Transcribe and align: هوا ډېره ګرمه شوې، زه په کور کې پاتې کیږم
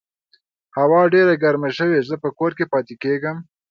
هوا 0.77 1.01
ډېره 1.13 1.33
ګرمه 1.43 1.69
شوې، 1.77 1.99
زه 2.09 2.15
په 2.23 2.29
کور 2.37 2.51
کې 2.57 2.65
پاتې 2.73 2.93
کیږم 3.03 3.37